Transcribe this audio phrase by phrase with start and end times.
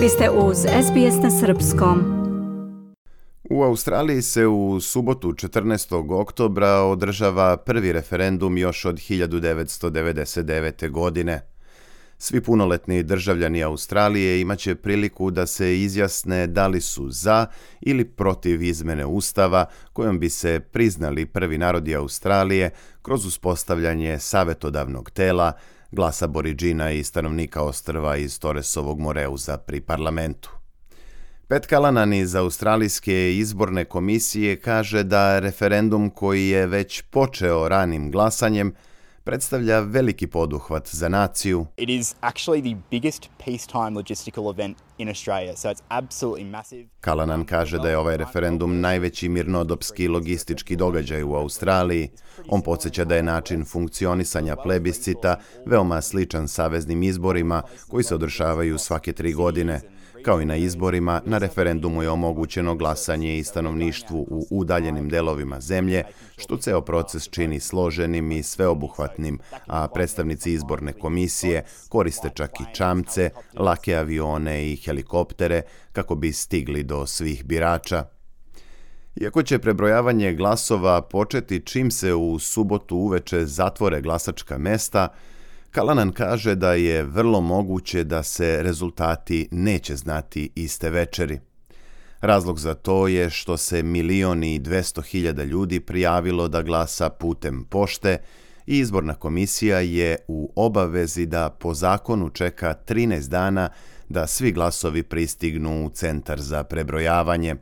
[0.00, 2.04] Vi ste uz SBS na Srpskom.
[3.50, 6.20] U Australiji se u subotu 14.
[6.20, 10.90] oktobra održava prvi referendum još od 1999.
[10.90, 11.40] godine.
[12.18, 17.46] Svi punoletni državljani Australije imaće priliku da se izjasne da li su za
[17.80, 22.70] ili protiv izmene ustava kojom bi se priznali prvi narodi Australije
[23.02, 25.52] kroz uspostavljanje savetodavnog tela
[25.92, 30.50] glasa Boriđina i stanovnika ostrva iz Toresovog Moreuza pri parlamentu.
[31.48, 38.74] Pet Kalanan iz Australijske izborne komisije kaže da referendum koji je već počeo ranim glasanjem
[39.24, 41.66] predstavlja veliki poduhvat za naciju.
[41.76, 46.88] It is actually the biggest peacetime logistical event in Australia, so it's absolutely massive.
[47.00, 52.08] Kalanan kaže da je ovaj referendum najveći mirnodopski logistički događaj u Australiji.
[52.48, 59.12] On podsjeća da je način funkcionisanja plebiscita veoma sličan saveznim izborima koji se održavaju svake
[59.12, 59.80] tri godine.
[60.22, 66.04] Kao i na izborima, na referendumu je omogućeno glasanje i stanovništvu u udaljenim delovima zemlje,
[66.36, 73.30] što ceo proces čini složenim i sveobuhvatnim, a predstavnici izborne komisije koriste čak i čamce,
[73.54, 78.04] lake avione i helikoptere kako bi stigli do svih birača.
[79.16, 85.08] Iako će prebrojavanje glasova početi čim se u subotu uveče zatvore glasačka mesta,
[85.70, 91.40] Kalanan kaže da je vrlo moguće da se rezultati neće znati iste večeri.
[92.20, 97.64] Razlog za to je što se milioni i dvesto hiljada ljudi prijavilo da glasa putem
[97.64, 98.18] pošte
[98.66, 103.68] i izborna komisija je u obavezi da po zakonu čeka 13 dana
[104.08, 107.56] da svi glasovi pristignu u centar za prebrojavanje.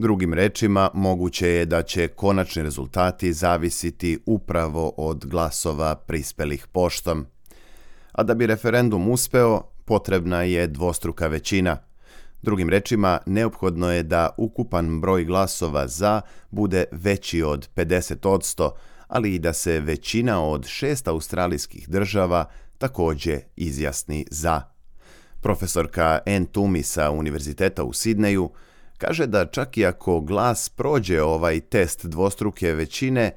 [0.00, 7.26] Drugim rečima, moguće je da će konačni rezultati zavisiti upravo od glasova prispelih poštom.
[8.12, 11.76] A da bi referendum uspeo, potrebna je dvostruka većina.
[12.42, 16.20] Drugim rečima, neophodno je da ukupan broj glasova za
[16.50, 18.70] bude veći od 50%,
[19.08, 22.44] ali i da se većina od šest australijskih država
[22.78, 24.62] takođe izjasni za.
[25.40, 28.50] Profesorka Ann Tumi sa Univerziteta u Sidneju
[29.00, 33.34] Kaže da čak i ako glas prođe ovaj test dvostruke većine,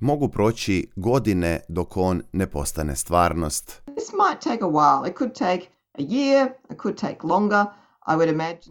[0.00, 3.82] mogu proći godine dok on ne postane stvarnost.
[3.86, 5.10] This might take a while.
[5.10, 5.66] It could take
[5.98, 7.64] a year, it could take longer.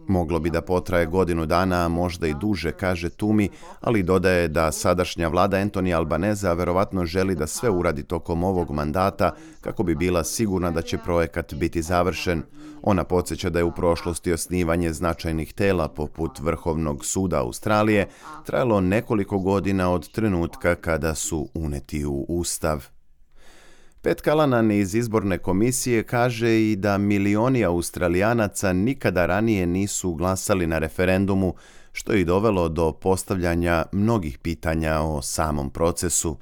[0.08, 3.48] Moglo bi da potraje godinu dana, a možda i duže, kaže Tumi,
[3.80, 9.34] ali dodaje da sadašnja vlada Antonija Albaneza verovatno želi da sve uradi tokom ovog mandata
[9.60, 12.42] kako bi bila sigurna da će projekat biti završen.
[12.82, 18.08] Ona podsjeća da je u prošlosti osnivanje značajnih tela poput Vrhovnog suda Australije
[18.46, 22.99] trajalo nekoliko godina od trenutka kada su uneti u Ustav.
[24.02, 30.78] Pet Kalanan iz izborne komisije kaže i da milioni Australijanaca nikada ranije nisu glasali na
[30.78, 31.54] referendumu,
[31.92, 36.36] što je i dovelo do postavljanja mnogih pitanja o samom procesu.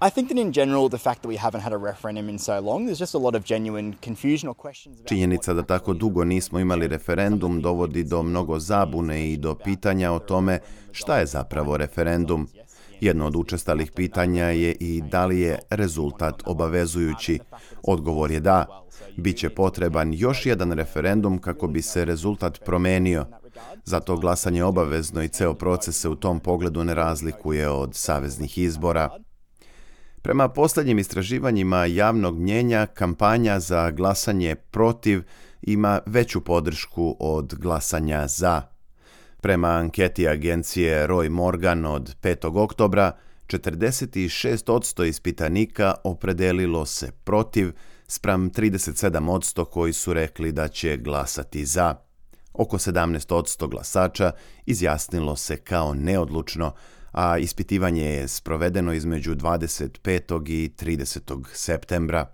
[5.04, 10.18] Činjenica da tako dugo nismo imali referendum dovodi do mnogo zabune i do pitanja o
[10.18, 10.58] tome
[10.92, 12.48] šta je zapravo referendum.
[13.00, 17.38] Jedno od učestalih pitanja je i da li je rezultat obavezujući.
[17.82, 18.66] Odgovor je da.
[19.16, 23.26] Biće potreban još jedan referendum kako bi se rezultat promenio.
[23.84, 29.10] Zato glasanje obavezno i ceo proces se u tom pogledu ne razlikuje od saveznih izbora.
[30.22, 35.22] Prema poslednjim istraživanjima javnog mnjenja, kampanja za glasanje protiv
[35.62, 38.77] ima veću podršku od glasanja za.
[39.40, 42.62] Prema anketi agencije Roy Morgan od 5.
[42.62, 43.12] oktobra,
[43.46, 47.72] 46% ispitanika opredelilo se protiv,
[48.06, 51.94] spram 37% koji su rekli da će glasati za.
[52.52, 54.32] Oko 17% glasača
[54.66, 56.72] izjasnilo se kao neodlučno,
[57.12, 60.50] a ispitivanje je sprovedeno između 25.
[60.50, 61.44] i 30.
[61.52, 62.26] septembra.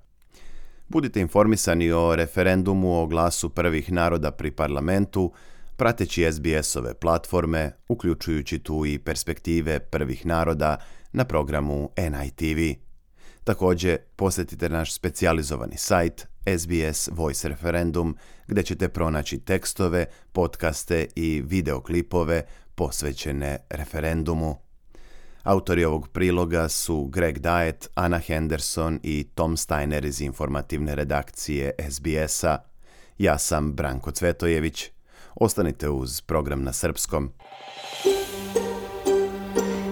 [0.89, 5.33] Budite informisani o referendumu o glasu prvih naroda pri parlamentu,
[5.77, 10.77] prateći SBS-ove platforme, uključujući tu i perspektive prvih naroda
[11.13, 12.81] na programu NITV.
[13.45, 16.27] Takođe, posjetite naš specijalizovani sajt
[16.59, 18.17] SBS Voice Referendum,
[18.47, 22.43] gde ćete pronaći tekstove, podcaste i videoklipove
[22.75, 24.57] posvećene referendumu.
[25.43, 32.59] Autori ovog priloga su Greg Diet, Anna Henderson i Tom Steiner iz informativne redakcije SBS-a.
[33.19, 34.94] Ja sam Branko Cvetojević.
[35.37, 37.33] Ostanite uz program na srpskom.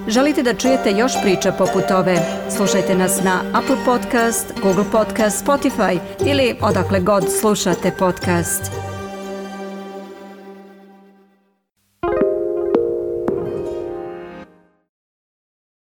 [0.08, 2.16] Želite da čujete još priča poput ove?
[2.56, 8.91] Slušajte nas na Apple Podcast, Google Podcast, Spotify ili odakle god slušate podcast.